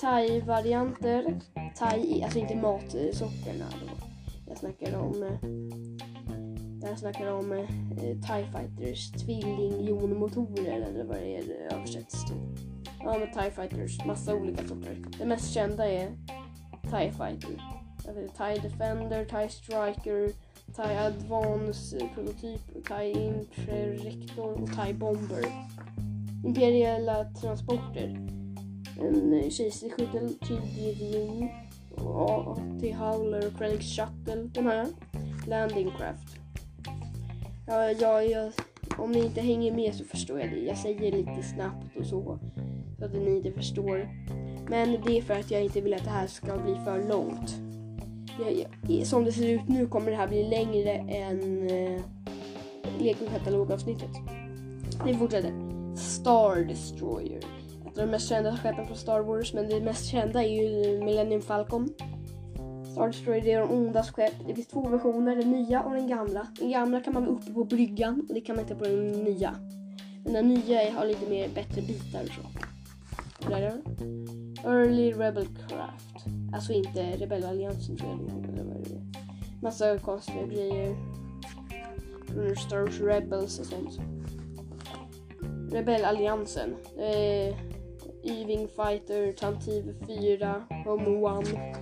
Thai-varianter. 0.03 1.41
Thai, 1.75 2.23
alltså 2.23 2.39
inte 2.39 2.57
matsorterna 2.57 3.65
eh, 3.65 3.81
då. 3.81 4.07
Jag 4.49 4.59
snackar 4.59 4.99
om 4.99 5.23
eh, 5.23 6.89
jag 6.89 6.99
snackar 6.99 7.33
om 7.33 7.53
eh, 7.53 7.67
TIE 7.99 8.47
Fighters 8.53 9.11
tvillingjonmotorer 9.11 10.81
eller 10.81 11.05
vad 11.05 11.17
det 11.17 11.37
är 11.37 11.41
eh, 11.41 11.79
översätts 11.79 12.25
till. 12.25 12.37
Ja 12.99 13.19
men 13.19 13.33
TIE 13.33 13.51
Fighters, 13.51 14.05
massa 14.05 14.35
olika 14.35 14.69
sorter. 14.69 14.97
Det 15.19 15.27
mest 15.27 15.53
kända 15.53 15.89
är 15.89 16.09
TIE 16.83 17.13
Fighter. 17.13 17.63
TIE 18.37 18.69
Defender, 18.69 19.25
TIE 19.25 19.49
Striker, 19.49 20.33
TIE 20.77 20.99
Advance 20.99 22.09
prototyp, 22.15 22.87
TIE 22.89 23.27
Interrector 23.27 24.63
och 24.63 24.69
TIE 24.69 24.95
Bomber. 24.95 25.45
Imperiella 26.45 27.25
transporter. 27.25 28.32
En 29.03 29.51
kejsarskyttel, 29.51 30.35
TDV, 30.35 31.49
AT 31.97 32.83
Howler 32.95 33.47
och 33.47 33.59
Krennic 33.59 33.97
Shuttle. 33.97 34.51
Den 34.55 34.67
här. 34.67 34.87
Landing 35.47 35.91
Craft. 35.99 36.37
Ja, 37.67 38.23
ja, 38.23 38.51
om 38.99 39.13
ni 39.13 39.25
inte 39.25 39.41
hänger 39.41 39.73
med 39.73 39.95
så 39.95 40.05
förstår 40.05 40.41
jag 40.41 40.51
det. 40.51 40.59
Jag 40.59 40.79
säger 40.79 41.13
lite 41.13 41.43
snabbt 41.43 41.97
och 41.97 42.07
så. 42.07 42.39
Så 42.99 43.05
att 43.05 43.13
ni 43.13 43.37
inte 43.37 43.53
förstår. 43.53 44.09
Men 44.69 44.97
det 45.07 45.19
är 45.19 45.23
för 45.23 45.35
att 45.35 45.51
jag 45.51 45.65
inte 45.65 45.81
vill 45.81 45.95
att 45.95 46.05
det 46.05 46.11
här 46.11 46.27
ska 46.27 46.59
bli 46.59 46.75
för 46.85 47.09
långt. 47.09 47.55
Jag, 48.41 48.67
jag, 48.89 49.07
som 49.07 49.25
det 49.25 49.33
ser 49.33 49.49
ut 49.49 49.69
nu 49.69 49.87
kommer 49.87 50.11
det 50.11 50.17
här 50.17 50.29
bli 50.29 50.49
längre 50.49 50.91
än 50.93 51.69
eh, 51.69 52.01
Lego-katalogavsnittet. 52.99 54.11
Vi 55.07 55.15
fortsätter. 55.15 55.53
Star 55.97 56.65
Destroyer. 56.65 57.62
Ett 57.93 57.99
av 57.99 58.07
de 58.07 58.11
mest 58.11 58.29
kända 58.29 58.57
skeppen 58.57 58.87
från 58.87 58.97
Star 58.97 59.21
Wars, 59.21 59.55
men 59.55 59.69
det 59.69 59.81
mest 59.81 60.07
kända 60.07 60.43
är 60.43 60.49
ju 60.49 60.99
Millennium 61.05 61.43
Falcon. 61.43 61.89
Star 62.93 63.07
Destroyer 63.07 63.47
är 63.47 63.61
de 63.61 63.71
ondas 63.71 64.11
skepp. 64.11 64.33
Det 64.47 64.55
finns 64.55 64.69
två 64.69 64.89
versioner, 64.89 65.37
den 65.37 65.51
nya 65.51 65.83
och 65.83 65.95
den 65.95 66.09
gamla. 66.09 66.47
Den 66.59 66.71
gamla 66.71 67.01
kan 67.01 67.15
man 67.15 67.25
vara 67.27 67.35
uppe 67.35 67.53
på 67.53 67.65
bryggan 67.65 68.27
och 68.29 68.35
det 68.35 68.41
kan 68.41 68.57
man 68.57 68.65
inte 68.65 68.75
på 68.75 68.85
den 68.85 69.11
nya. 69.11 69.55
Men 70.25 70.33
den 70.33 70.49
nya 70.49 70.93
har 70.93 71.07
lite 71.07 71.31
mer 71.31 71.49
bättre 71.49 71.83
bitar 71.83 72.23
och 72.23 72.29
så. 72.29 73.49
Där 73.49 73.83
Early 74.65 75.13
Rebel 75.13 75.47
Craft. 75.69 76.27
Alltså 76.55 76.73
inte 76.73 77.03
Rebellalliansen 77.03 77.97
tror 77.97 78.11
jag 78.11 78.45
eller 78.45 78.65
vad 78.65 78.85
det 78.85 78.95
är. 78.95 79.03
Massa 79.63 79.99
konstiga 79.99 80.47
grejer. 80.47 80.97
Från 82.27 82.57
Star 82.57 82.81
Wars 82.81 83.01
Rebels 83.01 83.59
och 83.59 83.67
sånt. 83.67 84.01
Rebellalliansen. 85.73 86.75
Eh, 86.99 87.72
Yving 88.25 88.69
Fighter, 88.69 89.33
Tantive 89.33 89.95
4, 90.07 90.67
Home 90.85 91.07
One... 91.07 91.75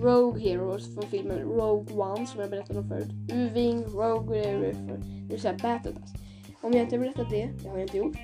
Rogue 0.00 0.40
Heroes 0.40 0.94
från 0.94 1.10
filmen 1.10 1.38
Rogue 1.38 1.96
One 1.96 2.26
som 2.26 2.40
jag 2.40 2.50
berättade 2.50 2.78
om 2.78 2.88
förut. 2.88 3.08
Uving, 3.32 3.84
Rogue 3.84 4.38
eh, 4.38 4.46
Heroes, 4.46 4.76
det 4.76 5.32
vill 5.32 5.40
säga 5.40 5.56
Battle 5.62 5.92
Pass. 5.92 6.12
Om 6.60 6.72
jag 6.72 6.82
inte 6.82 6.96
har 6.96 7.00
berättat 7.00 7.30
det, 7.30 7.50
det 7.62 7.68
har 7.68 7.76
jag 7.76 7.84
inte 7.84 7.96
gjort. 7.96 8.16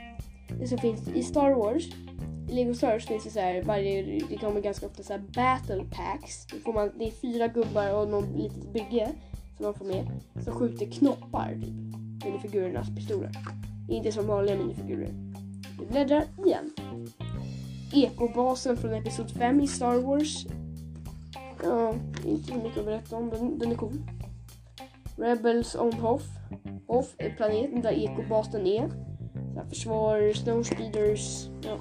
Det 0.61 0.69
som 0.69 0.79
finns 0.79 1.09
i 1.09 1.23
Star 1.23 1.51
Wars, 1.51 1.85
i 2.49 2.55
Lego 2.55 2.75
Star 2.75 2.93
Wars 2.93 3.07
finns 3.07 3.25
det 3.25 3.31
så 3.31 3.41
här, 3.41 3.63
varje, 3.63 4.21
det 4.29 4.37
kommer 4.37 4.61
ganska 4.61 4.87
ofta 4.87 5.03
så 5.03 5.13
här 5.13 5.21
Battle 5.21 5.85
Packs. 5.85 6.47
Det, 6.47 6.61
får 6.61 6.73
man, 6.73 6.91
det 6.99 7.05
är 7.05 7.11
fyra 7.11 7.49
gubbar 7.49 7.95
och 7.95 8.09
någon 8.09 8.33
litet 8.33 8.73
bygge 8.73 9.13
som 9.57 9.65
man 9.65 9.75
får 9.75 9.85
med. 9.85 10.07
Som 10.45 10.55
skjuter 10.55 10.87
knoppar 10.87 11.55
typ. 11.55 12.25
Minifigurernas 12.25 12.97
pistoler. 12.97 13.31
Inte 13.89 14.13
som 14.13 14.27
vanliga 14.27 14.57
minifigurer. 14.57 15.36
Vi 15.79 15.87
bläddrar 15.87 16.25
igen. 16.47 16.73
Ekobasen 17.93 18.77
från 18.77 18.95
Episod 18.95 19.31
5 19.31 19.61
i 19.61 19.67
Star 19.67 20.01
Wars 20.01 20.47
Ja, 21.63 21.95
inte 22.25 22.49
så 22.49 22.55
mycket 22.55 22.79
att 22.79 22.85
berätta 22.85 23.17
om. 23.17 23.31
Den, 23.31 23.59
den 23.59 23.73
är 23.73 23.77
cool. 23.77 24.03
Rebels 25.17 25.75
on 25.75 25.93
Hoff. 25.93 26.23
Hoff 26.87 27.15
är 27.19 27.31
planeten 27.31 27.83
där 27.83 27.93
ekobasen 27.93 28.67
är. 28.67 28.89
Så 29.55 29.69
försvar, 29.69 30.33
Snowspeeders. 30.33 31.49
Ja. 31.63 31.79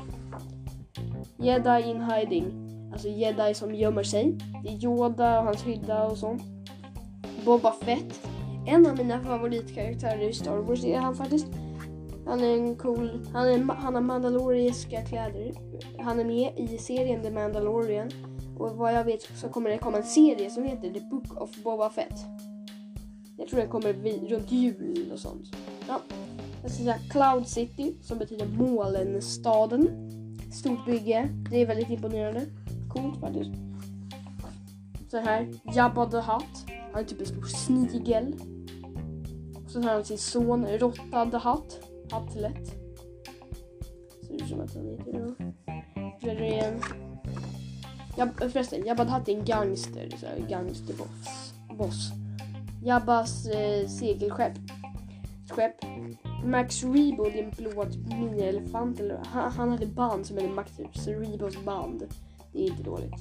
Jedi 1.38 1.90
in 1.90 2.04
hiding. 2.04 2.46
Alltså 2.94 3.08
jedi 3.08 3.54
som 3.54 3.76
gömmer 3.76 4.04
sig. 4.04 4.38
Det 4.64 4.70
är 4.70 4.84
Yoda 4.84 5.40
och 5.40 5.46
hans 5.46 5.64
hydda 5.64 6.04
och 6.04 6.18
sånt. 6.18 6.42
Boba 7.46 7.72
Fett. 7.72 8.28
En 8.68 8.86
av 8.86 8.98
mina 8.98 9.24
favoritkaraktärer 9.24 10.30
i 10.30 10.34
Star 10.34 10.58
Wars 10.58 10.86
är 10.86 10.98
han 10.98 11.16
faktiskt. 11.16 11.48
Han 12.26 12.40
är 12.40 12.58
en 12.58 12.76
cool, 12.76 13.28
han, 13.34 13.48
är, 13.48 13.74
han 13.74 13.96
har 13.96 14.02
mandaloriska 14.02 15.02
kläder. 15.02 15.52
Han 16.00 16.20
är 16.20 16.26
med 16.26 16.54
i 16.58 16.78
serien 16.78 17.22
The 17.22 17.32
Mandalorian. 17.32 18.12
Och 18.58 18.72
vad 18.72 18.94
jag 18.94 19.04
vet 19.04 19.22
så 19.38 19.50
kommer 19.50 19.70
det 19.70 19.78
komma 19.78 19.98
en 19.98 20.04
serie 20.04 20.50
som 20.50 20.64
heter 20.64 20.94
The 20.94 21.00
Book 21.00 21.42
of 21.42 21.64
Boba 21.64 21.90
Fett. 21.90 22.20
Jag 23.38 23.48
tror 23.48 23.60
den 23.60 23.70
kommer 23.70 23.94
vid, 23.94 24.32
runt 24.32 24.52
jul 24.52 25.12
och 25.14 25.20
sånt. 25.20 25.56
Ja. 25.88 26.02
Jag 26.62 26.72
ska 26.72 26.84
säga 26.84 27.00
Cloud 27.10 27.48
City 27.48 27.96
som 28.02 28.18
betyder 28.18 28.48
molnstaden. 28.48 29.90
Stort 30.54 30.86
bygge. 30.86 31.30
Det 31.52 31.62
är 31.62 31.66
väldigt 31.66 31.90
imponerande. 31.90 32.42
Coolt 32.94 33.20
faktiskt. 33.20 33.52
Så 35.12 35.18
här. 35.18 35.54
Jabba 35.76 36.06
the 36.06 36.18
Hutt. 36.18 36.66
Han 36.94 37.04
är 37.04 37.08
typ 37.08 37.20
en 37.20 37.26
stor 37.26 37.44
snigel. 37.44 38.36
Och 39.66 39.72
så 39.72 39.82
har 39.82 39.94
han 39.94 40.06
sin 40.06 40.18
son 40.18 40.66
Rotta 40.68 41.26
the 41.26 41.50
Hutt. 41.50 41.95
Atlet. 42.12 42.68
Ser 44.28 44.34
ut 44.34 44.50
som 44.50 44.60
att 44.60 44.76
han 44.76 44.88
heter 44.88 45.36
det. 46.22 46.48
igen. 46.48 46.82
Jag, 48.18 48.52
förresten, 48.52 48.86
Jabba 48.86 49.06
the 49.06 49.12
Hutt 49.12 49.28
är 49.28 49.34
en 49.34 49.46
gangster, 49.46 50.10
så 50.20 50.26
här, 50.26 50.46
gangsterboss. 50.50 51.54
Boss. 51.78 52.12
Jabbas 52.84 53.48
eh, 53.48 53.88
segelskepp. 53.88 54.54
Skepp. 55.50 55.76
Max 56.46 56.84
Rebo, 56.84 57.24
det 57.24 57.40
är 57.40 57.44
en 57.44 57.52
blå 57.58 57.86
minielefant. 58.20 59.02
Han, 59.26 59.52
han 59.52 59.70
hade 59.70 59.86
band 59.86 60.26
som 60.26 60.38
hette 60.38 60.50
Max 60.50 60.72
typ. 60.78 61.08
Rebos 61.08 61.64
band. 61.66 62.04
Det 62.52 62.60
är 62.60 62.72
inte 62.72 62.84
dåligt. 62.84 63.14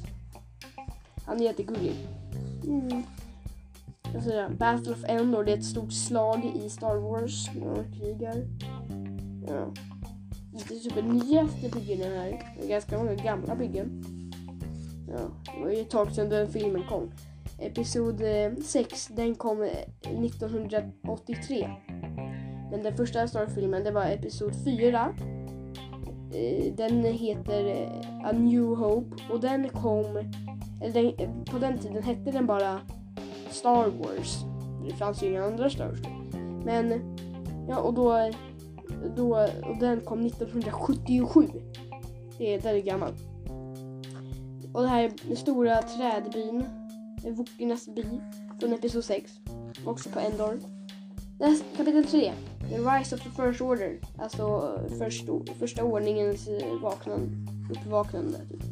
Han 1.26 1.40
är 1.40 1.44
jättegullig. 1.44 1.94
Mm. 2.64 3.02
Alltså, 4.14 4.48
Battle 4.58 4.92
of 4.92 5.04
Endor, 5.08 5.44
det 5.44 5.52
är 5.52 5.56
ett 5.56 5.64
stort 5.64 5.92
slag 5.92 6.52
i 6.64 6.70
Star 6.70 6.96
Wars. 6.96 7.50
När 7.54 7.98
krigar. 7.98 8.36
Ja. 9.46 9.72
Det 10.52 10.74
är 10.74 10.78
typ 10.78 10.94
den 10.94 11.08
nyaste 11.08 11.68
byggen 11.68 12.00
här. 12.00 12.54
Det 12.56 12.64
är 12.64 12.68
ganska 12.68 12.98
många 12.98 13.14
gamla 13.14 13.56
byggen. 13.56 14.04
Ja, 15.08 15.52
det 15.54 15.64
var 15.64 15.70
ju 15.70 15.80
ett 15.80 15.90
tag 15.90 16.12
sedan 16.12 16.28
den 16.28 16.48
filmen 16.48 16.82
kom. 16.88 17.10
Episod 17.58 18.22
eh, 18.22 18.52
6, 18.64 19.06
den 19.06 19.34
kom 19.34 19.62
eh, 19.62 19.68
1983. 20.24 21.70
Men 22.70 22.82
den 22.82 22.96
första 22.96 23.28
Star 23.28 23.46
filmen 23.46 23.84
det 23.84 23.90
var 23.90 24.04
Episod 24.04 24.52
4. 24.64 25.14
Eh, 26.32 26.74
den 26.74 27.04
heter 27.04 27.88
A 28.24 28.32
New 28.32 28.64
Hope 28.64 29.16
och 29.30 29.40
den 29.40 29.68
kom, 29.68 30.32
eller 30.82 30.92
den, 30.92 31.44
på 31.44 31.58
den 31.58 31.78
tiden 31.78 32.02
hette 32.02 32.30
den 32.30 32.46
bara 32.46 32.80
Star 33.54 33.88
Wars. 33.88 34.44
Det 34.84 34.94
fanns 34.94 35.22
ju 35.22 35.26
inga 35.26 35.44
andra 35.44 35.70
Star 35.70 35.88
Wars. 35.88 36.00
Men, 36.64 37.16
ja 37.68 37.78
och 37.78 37.94
då, 37.94 38.30
då 39.16 39.48
och 39.62 39.78
den 39.80 40.00
kom 40.00 40.26
1977. 40.26 41.48
Det 42.38 42.54
är 42.54 42.60
väldigt 42.60 42.84
gammalt. 42.84 43.16
Och 44.72 44.82
det 44.82 44.88
här 44.88 45.02
är 45.02 45.12
den 45.28 45.36
stora 45.36 45.82
trädbyn. 45.82 46.64
Wokernas 47.24 47.86
by 47.86 48.04
från 48.60 48.72
Episod 48.72 49.04
6. 49.04 49.32
Också 49.86 50.10
på 50.10 50.20
Endor. 50.20 50.58
Näst, 51.40 51.64
kapitel 51.76 52.04
3. 52.04 52.32
The 52.68 52.78
Rise 52.78 53.14
of 53.14 53.22
the 53.22 53.30
First 53.30 53.60
Order. 53.60 53.98
Alltså 54.18 54.78
först, 54.98 55.24
första 55.58 55.84
ordningens 55.84 56.48
vaknande, 56.82 57.36
uppvaknande. 57.70 58.38
Typ. 58.50 58.62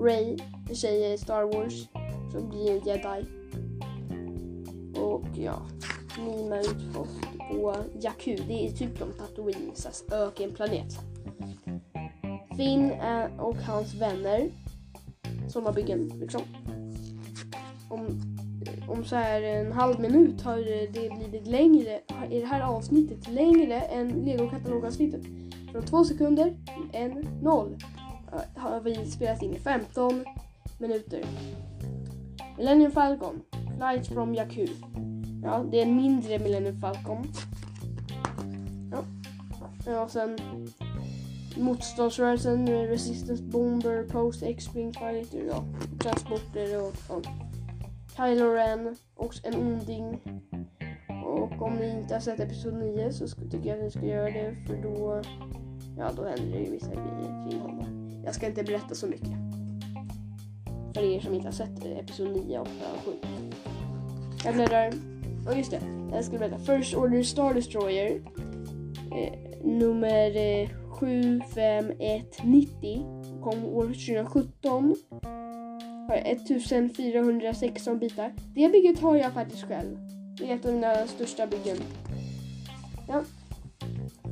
Ray, 0.00 0.38
en 0.68 0.74
tjej 0.74 1.12
i 1.12 1.18
Star 1.18 1.42
Wars, 1.42 1.88
som 2.32 2.48
blir 2.48 2.70
en 2.70 2.86
jedi. 2.86 3.26
Och 5.02 5.24
ja, 5.34 5.62
Nima 6.18 6.58
utforsk 6.58 7.38
på 7.50 7.74
Jakku. 8.00 8.36
Det 8.48 8.66
är 8.66 8.70
typ 8.70 8.98
som 8.98 9.12
Tatooine, 9.12 9.72
ökenplanet. 10.12 10.98
Finn 12.56 12.92
och 13.38 13.56
hans 13.56 13.94
vänner 13.94 14.50
sådana 15.48 15.72
byggen 15.72 16.12
liksom. 16.20 16.42
Om, 17.88 18.06
om 18.88 19.04
så 19.04 19.16
här 19.16 19.42
en 19.42 19.72
halv 19.72 20.00
minut 20.00 20.42
har 20.42 20.56
det 20.92 21.10
blivit 21.16 21.46
längre, 21.46 22.00
i 22.30 22.40
det 22.40 22.46
här 22.46 22.60
avsnittet 22.60 23.28
längre 23.28 23.80
än 23.80 24.24
Lego-katalogavsnittet. 24.24 25.22
Från 25.72 25.82
två 25.82 26.04
sekunder 26.04 26.56
en 26.92 27.28
noll 27.42 27.76
har 28.56 28.80
vi 28.80 29.06
spelat 29.06 29.42
in 29.42 29.54
i 29.54 29.58
15 29.58 30.24
minuter. 30.78 31.24
Millennium 32.56 32.92
Falcon, 32.92 33.40
Flight 33.78 34.06
from 34.06 34.34
Jakku. 34.34 34.66
Ja, 35.42 35.64
det 35.70 35.78
är 35.78 35.82
en 35.82 35.96
mindre 35.96 36.38
Millennium 36.38 36.80
Falcon. 36.80 37.26
Ja, 38.92 39.04
ja 39.86 40.08
sen 40.08 40.38
motståndsrörelsen, 41.56 42.68
Resistance 42.68 43.42
Bomber, 43.42 44.02
Post 44.02 44.42
X-Wing 44.42 44.92
Fighter, 44.92 45.44
ja, 45.48 45.64
transporter 45.98 46.82
och 46.82 46.94
ja. 47.08 47.22
Kylo 48.16 48.44
Ren, 48.44 48.96
och 49.14 49.34
en 49.42 49.54
onding. 49.54 50.20
Och 51.24 51.62
om 51.62 51.76
ni 51.76 51.90
inte 51.90 52.14
har 52.14 52.20
sett 52.20 52.40
Episod 52.40 52.74
9 52.74 53.12
så 53.12 53.26
tycker 53.28 53.68
jag 53.68 53.78
att 53.78 53.84
ni 53.84 53.90
ska 53.90 54.06
göra 54.06 54.30
det 54.30 54.56
för 54.66 54.76
då, 54.82 55.22
ja 55.98 56.10
då 56.16 56.24
händer 56.24 56.58
det 56.58 56.64
ju 56.64 56.70
vissa 56.70 56.90
grejer 56.94 57.48
kring 57.50 57.60
honom. 57.60 58.10
Jag 58.24 58.34
ska 58.34 58.46
inte 58.46 58.62
berätta 58.62 58.94
så 58.94 59.06
mycket. 59.06 59.32
För 60.94 61.02
er 61.02 61.20
som 61.20 61.34
inte 61.34 61.46
har 61.46 61.52
sett 61.52 61.84
Episod 61.84 62.28
9, 62.32 62.58
8 62.58 62.70
och 62.96 63.04
7. 63.04 63.12
Jag 64.44 64.54
bläddrar. 64.54 64.92
Ja 65.46 65.56
just 65.56 65.70
det, 65.70 65.80
jag 66.12 66.24
ska 66.24 66.38
berätta. 66.38 66.58
First 66.58 66.94
Order 66.94 67.22
Star 67.22 67.54
Destroyer. 67.54 68.20
Eh, 69.12 69.32
nummer 69.64 70.36
eh, 70.36 70.68
75190 70.90 73.04
kom 73.42 73.64
år 73.64 73.86
2017. 73.86 74.96
Har 76.08 76.16
1416 76.16 77.98
bitar. 77.98 78.32
Det 78.54 78.68
bygget 78.68 79.00
har 79.00 79.16
jag 79.16 79.32
faktiskt 79.32 79.68
själv. 79.68 79.96
Det 80.38 80.50
är 80.50 80.56
ett 80.56 80.66
av 80.66 80.72
mina 80.72 81.06
största 81.06 81.46
byggen. 81.46 81.76
Ja. 83.08 83.22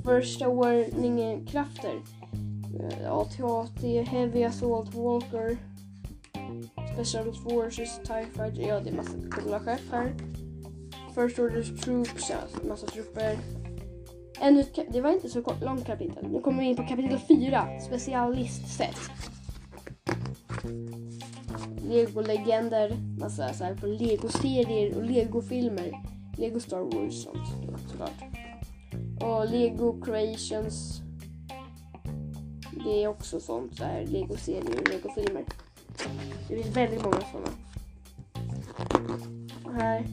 Första 0.04 0.48
warningen 0.48 1.46
krafter. 1.46 1.94
Eh, 2.80 3.12
AT-AT, 3.12 4.04
Heavy 4.06 4.44
Assault 4.44 4.94
Walker, 4.94 5.56
Special 6.96 7.32
Forces, 7.32 8.00
TIE 8.04 8.26
Fighter. 8.32 8.68
Ja, 8.68 8.80
det 8.80 8.90
är 8.90 8.94
massa 8.94 9.12
coola 9.30 9.60
skepp 9.60 9.90
här. 9.90 10.14
First 11.14 11.38
Orders 11.38 11.80
Troops, 11.80 12.30
ja, 12.30 12.36
massa 12.68 12.86
trupper. 12.86 13.38
Ännu 14.40 14.64
det 14.92 15.00
var 15.00 15.10
inte 15.10 15.28
så 15.28 15.42
långt 15.60 15.86
kapitel. 15.86 16.28
Nu 16.30 16.40
kommer 16.40 16.62
vi 16.62 16.68
in 16.68 16.76
på 16.76 16.82
kapitel 16.82 17.18
4, 17.18 17.80
specialistset. 17.80 18.96
Lego-legender, 21.88 22.96
massa 23.18 23.52
så 23.52 23.64
här 23.64 23.74
från 23.74 23.96
Lego-serier 23.96 24.96
och 24.96 25.04
Lego-filmer. 25.04 26.02
Lego 26.38 26.60
Star 26.60 26.80
Wars 26.80 27.24
sånt 27.24 27.48
såklart. 27.88 28.24
Och 29.22 29.50
Lego 29.50 30.00
Creations. 30.00 31.00
Det 32.84 33.04
är 33.04 33.08
också 33.08 33.40
sånt, 33.40 33.76
så 33.76 33.84
här 33.84 34.06
Lego-serier 34.06 34.80
och 34.80 34.88
Lego-filmer. 34.88 35.44
Det 36.48 36.62
finns 36.62 36.76
väldigt 36.76 37.02
många 37.02 37.20
sådana. 37.32 37.48
Här, 39.78 40.06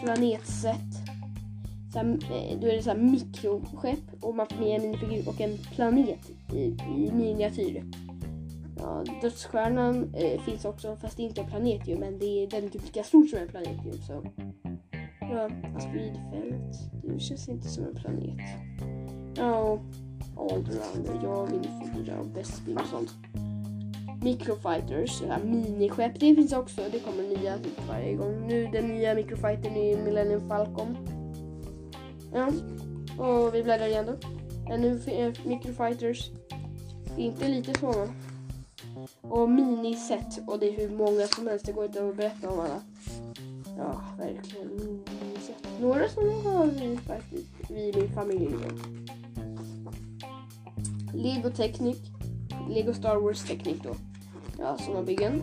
planetset 0.00 1.06
så 1.96 1.98
här, 1.98 2.06
eh, 2.06 2.58
då 2.58 2.66
är 2.66 2.76
det 2.76 2.82
så 2.82 2.90
här 2.90 2.98
mikroskepp 2.98 4.24
och 4.24 4.34
man 4.34 4.46
får 4.46 4.56
med 4.56 4.76
en 4.76 4.82
minifigur 4.82 5.28
och 5.28 5.40
en 5.40 5.58
planet 5.58 6.30
i, 6.52 6.76
i 6.96 7.10
miniatyr. 7.12 7.84
Ja, 8.78 9.04
dödsstjärnan 9.22 10.14
eh, 10.14 10.40
finns 10.40 10.64
också 10.64 10.96
fast 10.96 11.16
det 11.16 11.22
är 11.22 11.24
inte 11.24 11.40
en 11.40 11.46
planet 11.46 11.88
ju 11.88 11.98
men 11.98 12.18
det 12.18 12.42
är, 12.42 12.50
den 12.50 12.70
typ 12.70 12.82
lika 12.82 13.02
stor 13.02 13.26
som 13.26 13.38
en 13.38 13.48
planet 13.48 13.86
ju. 13.86 13.92
Så. 13.92 14.26
Ja, 15.20 15.50
asteroidfält. 15.76 16.90
Det 17.02 17.20
känns 17.20 17.48
inte 17.48 17.68
som 17.68 17.84
en 17.84 17.94
planet. 17.94 18.40
Ja, 19.36 19.78
allrounder. 20.36 21.20
Ja, 21.22 21.46
minifigurer 21.46 22.18
och 22.18 22.26
Bespin 22.26 22.78
och 22.78 22.86
sånt. 22.86 23.10
Microfighters, 24.26 25.22
miniskepp. 25.44 26.20
Det 26.20 26.34
finns 26.34 26.52
också. 26.52 26.80
Det 26.92 26.98
kommer 26.98 27.22
nya 27.22 27.58
typ 27.58 27.88
varje 27.88 28.14
gång. 28.14 28.46
Nu 28.46 28.66
den 28.72 28.88
nya 28.88 29.14
microfightern 29.14 29.76
är 29.76 30.04
Millennium 30.04 30.48
Falcon. 30.48 30.96
Ja, 32.32 32.48
och 33.24 33.54
vi 33.54 33.62
bläddrar 33.62 33.86
igen 33.86 34.06
då. 34.06 34.28
Ja, 34.68 34.76
nu 34.76 35.00
eh, 35.06 35.18
är 35.18 35.48
Microfighters. 35.48 36.30
Inte 37.16 37.48
lite 37.48 37.78
sådana. 37.80 38.12
Och 39.22 39.50
miniset. 39.50 40.38
Och 40.46 40.58
det 40.58 40.68
är 40.68 40.76
hur 40.76 40.96
många 40.96 41.26
som 41.26 41.46
helst. 41.46 41.66
Det 41.66 41.72
går 41.72 41.84
inte 41.84 42.08
att 42.08 42.16
berätta 42.16 42.50
om 42.50 42.60
alla. 42.60 42.82
Ja, 43.78 44.00
verkligen 44.18 44.68
miniset. 44.68 45.80
Några 45.80 46.08
som 46.08 46.24
har 46.44 46.66
vi 46.66 46.96
faktiskt. 46.96 47.48
Vi 47.68 47.88
i 47.88 47.92
min 47.96 48.10
familj. 48.10 48.56
Lego 51.14 51.50
Teknik. 51.50 52.00
Lego 52.70 52.94
Star 52.94 53.16
Wars 53.16 53.44
Teknik 53.44 53.82
då. 53.82 53.94
Ja, 54.58 54.78
sådana 54.78 55.02
byggen. 55.02 55.42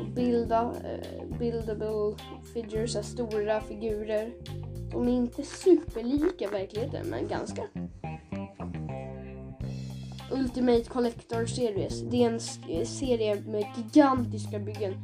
Och 0.00 0.06
bilda, 0.14 0.74
eh, 0.84 1.38
buildable 1.38 2.16
figures, 2.54 3.06
stora 3.06 3.60
figurer. 3.60 4.32
De 4.90 5.08
är 5.08 5.12
inte 5.12 5.42
superlika 5.42 6.50
verkligheten, 6.50 7.06
men 7.10 7.28
ganska. 7.28 7.62
Ultimate 10.30 10.84
Collector 10.84 11.46
Series. 11.46 12.00
Det 12.00 12.24
är 12.24 12.28
en 12.28 12.40
eh, 12.68 12.86
serie 12.86 13.40
med 13.40 13.64
gigantiska 13.76 14.58
byggen. 14.58 14.94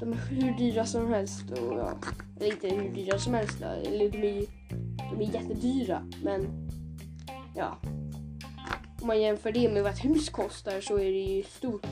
De 0.00 0.12
är 0.12 0.16
hur 0.16 0.58
dyra 0.58 0.84
som 0.86 1.08
helst. 1.08 1.50
Och, 1.50 1.78
ja, 1.78 1.92
eller 2.36 2.52
inte 2.52 2.68
hur 2.68 2.94
dyra 2.94 3.18
som 3.18 3.34
helst. 3.34 3.62
Eh, 3.62 3.92
eller 3.92 4.10
de 4.10 4.18
är, 4.18 4.46
de 5.10 5.24
är 5.24 5.34
jättedyra. 5.34 6.02
Men 6.22 6.68
ja. 7.56 7.76
Om 9.00 9.06
man 9.06 9.20
jämför 9.20 9.52
det 9.52 9.68
med 9.68 9.82
vad 9.82 9.92
ett 9.92 10.04
hus 10.04 10.28
kostar 10.28 10.80
så 10.80 10.98
är 10.98 11.04
det 11.04 11.18
ju 11.18 11.42
stort. 11.42 11.86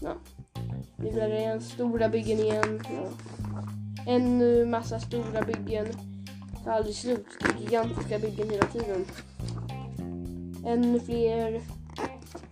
Ja. 0.00 0.14
Vi 0.96 1.12
bläddrar 1.12 1.36
igen. 1.36 1.60
Stora 1.60 2.08
byggen 2.08 2.38
igen. 2.38 2.82
Ja. 2.84 3.08
Ännu 4.12 4.62
eh, 4.62 4.68
massa 4.68 5.00
stora 5.00 5.42
byggen. 5.42 5.86
Det 5.86 6.64
tar 6.64 6.72
aldrig 6.72 6.94
slut. 6.94 7.26
Gigantiska 7.60 8.18
byggen 8.18 8.50
hela 8.50 8.66
tiden. 8.66 9.04
Ännu 10.66 11.00
fler. 11.00 11.60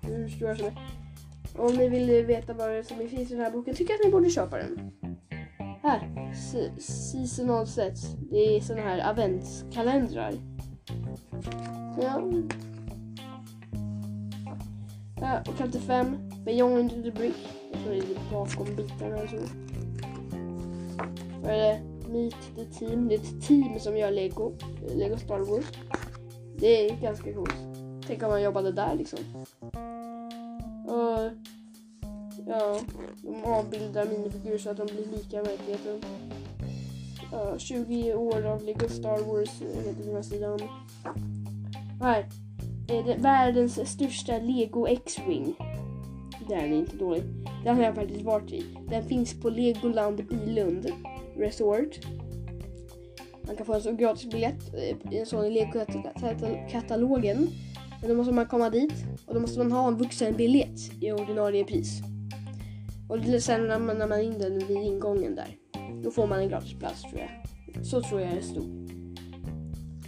Hur 0.00 0.28
stora 0.28 0.56
som 0.56 0.66
är. 0.66 0.72
Om 1.56 1.74
ni 1.74 1.88
vill 1.88 2.26
veta 2.26 2.52
vad 2.52 2.70
det 2.70 2.84
som 2.84 2.96
finns 2.96 3.30
i 3.30 3.34
den 3.34 3.44
här 3.44 3.50
boken 3.50 3.74
tycker 3.74 3.92
jag 3.92 4.00
att 4.00 4.06
ni 4.06 4.12
borde 4.12 4.30
köpa 4.30 4.56
den. 4.56 4.90
Här. 5.82 6.30
Seasonal 6.80 7.66
sets. 7.66 8.02
Det 8.30 8.56
är 8.56 8.60
såna 8.60 8.80
här 8.80 9.10
adventskalendrar. 9.10 10.34
Ja 12.02 12.22
och 15.20 15.56
kapitel 15.58 15.80
5. 15.80 16.16
Beyond 16.44 16.90
the 16.90 17.10
brick. 17.10 17.48
Jag 17.72 17.82
tror 17.82 17.92
det 17.92 17.98
är 17.98 18.32
bakom 18.32 18.76
bitarna 18.76 19.22
och 19.22 19.30
så 19.30 19.36
vad 21.42 21.52
är 21.52 21.58
det? 21.58 21.80
Meet 22.08 22.36
the 22.56 22.64
Team. 22.64 23.08
Det 23.08 23.14
är 23.14 23.18
ett 23.18 23.42
team 23.42 23.80
som 23.80 23.96
gör 23.96 24.10
Lego. 24.10 24.52
Lego 24.94 25.16
Star 25.16 25.38
Wars. 25.38 25.64
Det 26.56 26.90
är 26.90 26.96
ganska 26.96 27.32
coolt. 27.32 27.54
Tänk 28.06 28.22
om 28.22 28.30
man 28.30 28.42
jobbade 28.42 28.72
där 28.72 28.94
liksom. 28.94 29.18
Och 30.86 31.30
ja, 32.46 32.80
de 33.22 33.44
avbildar 33.44 34.06
minifigurer 34.06 34.58
så 34.58 34.70
att 34.70 34.76
de 34.76 34.86
blir 34.86 35.06
lika 35.06 35.40
i 35.40 35.42
verkligheten. 35.42 36.00
Ja, 37.32 37.58
20 37.58 38.14
år 38.14 38.46
av 38.46 38.62
Lego 38.64 38.88
Star 38.88 39.18
Wars 39.18 39.60
heter 39.60 40.04
den 40.04 40.14
här 40.14 40.22
sidan. 40.22 40.60
här. 42.00 42.26
Är 42.90 43.02
det 43.02 43.14
världens 43.14 43.90
största 43.90 44.38
Lego 44.38 44.86
X-Wing. 44.86 45.54
Den 46.48 46.58
är 46.58 46.76
inte 46.76 46.96
dålig. 46.96 47.22
Den 47.64 47.76
har 47.76 47.82
jag 47.82 47.94
faktiskt 47.94 48.22
varit 48.22 48.52
i. 48.52 48.64
Den 48.88 49.04
finns 49.04 49.40
på 49.40 49.50
Legoland 49.50 50.26
Bilund. 50.26 50.86
Resort. 51.36 51.98
Man 53.46 53.56
kan 53.56 53.66
få 53.66 53.74
en 53.74 53.82
sån 53.82 53.96
gratis 53.96 54.30
biljett 54.30 54.74
i 55.10 55.18
en 55.18 55.26
sån 55.26 55.44
i 55.44 55.50
Lego-katalogen. 55.50 57.48
Men 58.00 58.10
då 58.10 58.16
måste 58.16 58.34
man 58.34 58.46
komma 58.46 58.70
dit 58.70 58.94
och 59.26 59.34
då 59.34 59.40
måste 59.40 59.58
man 59.58 59.72
ha 59.72 59.88
en 59.88 59.96
vuxenbiljett 59.96 61.02
i 61.02 61.12
ordinarie 61.12 61.64
pris. 61.64 62.00
Och 63.08 63.42
sen 63.42 63.68
när 63.68 63.78
man, 63.78 63.98
när 63.98 64.06
man 64.06 64.20
in 64.20 64.38
den 64.38 64.58
vid 64.58 64.82
ingången 64.82 65.34
där, 65.34 65.56
då 66.02 66.10
får 66.10 66.26
man 66.26 66.38
en 66.38 66.48
gratis 66.48 66.78
plats 66.78 67.02
tror 67.02 67.20
jag. 67.20 67.30
Så 67.86 68.02
tror 68.02 68.20
jag 68.20 68.34
det 68.34 68.42
stod. 68.42 68.90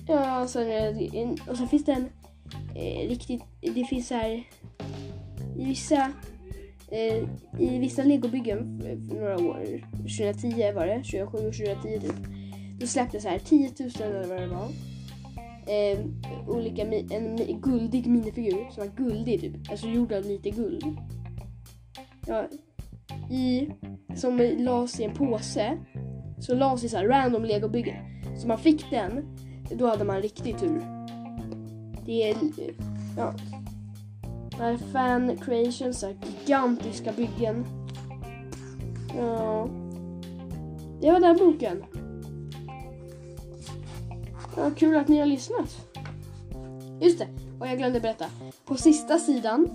Ja, 0.09 0.47
sen 0.49 0.71
är 0.71 0.93
det 0.93 1.19
en, 1.19 1.39
och 1.51 1.57
sen 1.57 1.69
finns 1.69 1.85
det 1.85 1.93
en 1.93 2.09
eh, 2.75 3.09
riktigt, 3.09 3.43
det 3.61 3.85
finns 3.85 4.09
så 4.09 4.15
här 4.15 4.45
i 5.57 5.65
vissa 5.65 6.13
eh, 6.91 7.29
i 7.59 7.79
vissa 7.79 8.03
legobyggen 8.03 8.83
eh, 8.87 9.09
för 9.09 9.21
några 9.21 9.39
år, 9.39 9.83
2010 9.93 10.73
var 10.73 10.87
det, 10.87 10.97
2007 10.97 11.49
och 11.49 11.55
2010 11.55 12.01
typ, 12.01 12.27
då 12.81 12.87
släpptes 12.87 13.23
så 13.23 13.29
här 13.29 13.39
10 13.39 13.71
000 13.81 13.91
eller 13.99 14.29
vad 14.29 14.41
det 14.41 14.47
var. 14.47 14.69
Eh, 15.67 15.99
olika, 16.49 16.83
en 16.83 17.61
guldig 17.61 18.07
minifigur 18.07 18.71
som 18.71 18.87
var 18.87 18.97
guldig 18.97 19.41
typ, 19.41 19.71
alltså 19.71 19.89
gjord 19.89 20.13
av 20.13 20.25
lite 20.25 20.51
guld. 20.51 20.85
ja, 22.27 22.47
i, 23.31 23.69
som 24.15 24.37
lades 24.59 25.01
i 25.01 25.05
en 25.05 25.15
påse. 25.15 25.79
Så 26.41 26.55
lades 26.55 26.85
i 26.85 26.89
så 26.89 26.97
här 26.97 27.07
random 27.07 27.45
legobyggen. 27.45 27.97
Så 28.37 28.49
man 28.49 28.59
fick 28.59 28.91
den, 28.91 29.37
då 29.75 29.87
hade 29.87 30.05
man 30.05 30.23
riktig 30.23 30.59
tur. 30.59 30.92
Det 32.07 32.31
är, 32.31 32.37
ja. 33.17 33.35
Det 34.51 34.57
här 34.57 34.73
är 34.73 34.77
fan 34.93 35.37
creations, 35.37 36.03
är 36.03 36.17
gigantiska 36.39 37.13
byggen. 37.13 37.65
Ja. 39.17 39.69
Det 41.01 41.11
var 41.13 41.21
den 41.21 41.37
boken. 41.37 41.85
Ja, 44.57 44.71
kul 44.77 44.97
att 44.97 45.09
ni 45.09 45.19
har 45.19 45.27
lyssnat. 45.27 45.87
Just 47.01 47.19
det, 47.19 47.29
och 47.61 47.67
jag 47.67 47.79
glömde 47.79 48.01
berätta. 48.01 48.27
På 48.65 48.77
sista 48.77 49.19
sidan 49.19 49.69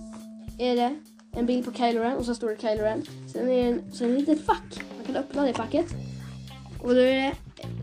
är 0.59 0.75
det 0.75 0.95
en 1.31 1.45
bild 1.45 1.65
på 1.65 1.71
Kylo 1.71 2.01
Ren 2.01 2.17
och 2.17 2.25
så 2.25 2.35
står 2.35 2.49
det 2.49 2.61
Kylo 2.61 2.83
Ren. 2.83 3.03
Sen 3.27 3.41
är 3.41 3.55
det 3.55 3.61
en, 3.61 3.91
sen 3.91 4.09
är 4.09 4.13
det 4.13 4.21
ett 4.21 4.27
litet 4.27 4.45
fack. 4.45 4.81
Man 4.97 5.05
kan 5.05 5.15
öppna 5.15 5.43
det 5.43 5.53
facket. 5.53 5.85
Och 6.81 6.95
då 6.95 7.01
är 7.01 7.15
det 7.15 7.33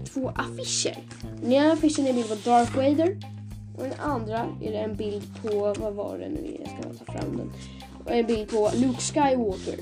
två 0.05 0.29
affischer. 0.29 0.99
Den 1.43 1.53
ena 1.53 1.73
affischen 1.73 2.05
är 2.05 2.11
en 2.11 2.17
bild 2.17 2.29
på 2.29 2.51
Darth 2.51 2.77
Vader. 2.77 3.34
Och 3.77 3.83
den 3.83 4.01
andra 4.01 4.57
är 4.63 4.73
det 4.73 4.79
en 4.79 4.97
bild 4.97 5.43
på, 5.43 5.75
vad 5.79 5.95
var 5.95 6.19
det 6.19 6.29
nu 6.29 6.57
Jag 6.61 6.69
ska 6.69 7.05
ta 7.05 7.13
fram 7.13 7.37
den. 7.37 7.53
En 8.07 8.27
bild 8.27 8.51
på 8.51 8.71
Luke 8.75 9.01
Skywalker. 9.01 9.79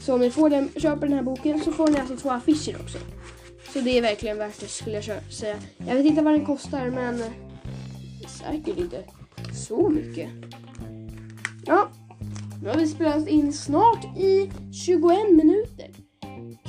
Så 0.00 0.14
om 0.14 0.20
ni 0.20 0.30
får 0.30 0.50
den, 0.50 0.68
köper 0.76 1.06
den 1.06 1.12
här 1.12 1.22
boken 1.22 1.60
så 1.60 1.72
får 1.72 1.88
ni 1.88 1.98
alltså 1.98 2.16
två 2.16 2.30
affischer 2.30 2.76
också. 2.80 2.98
Så 3.72 3.80
det 3.80 3.98
är 3.98 4.02
verkligen 4.02 4.38
värt 4.38 4.60
det 4.60 4.66
skulle 4.66 4.94
jag 4.94 5.32
säga. 5.32 5.56
Jag 5.86 5.94
vet 5.94 6.06
inte 6.06 6.22
vad 6.22 6.32
den 6.32 6.46
kostar 6.46 6.90
men 6.90 7.20
eh, 7.20 7.30
säkert 8.28 8.78
inte 8.78 9.04
så 9.52 9.88
mycket. 9.88 10.30
Ja, 11.66 11.88
nu 12.62 12.68
har 12.68 12.76
vi 12.76 12.86
spelat 12.86 13.28
in 13.28 13.52
snart 13.52 14.18
i 14.18 14.50
21 14.72 15.30
minuter. 15.30 15.90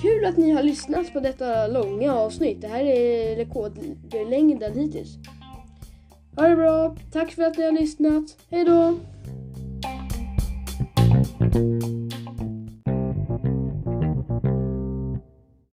Kul 0.01 0.25
att 0.25 0.37
ni 0.37 0.51
har 0.51 0.63
lyssnat 0.63 1.13
på 1.13 1.19
detta 1.19 1.67
långa 1.67 2.13
avsnitt. 2.13 2.61
Det 2.61 2.67
här 2.67 2.83
är 2.83 3.35
rekordlängden 3.35 4.79
hittills. 4.79 5.17
Ha 6.35 6.47
det 6.47 6.55
bra. 6.55 6.95
Tack 7.11 7.31
för 7.31 7.43
att 7.43 7.57
ni 7.57 7.65
har 7.65 7.71
lyssnat. 7.71 8.23
Hej 8.49 8.65
då! 8.65 8.97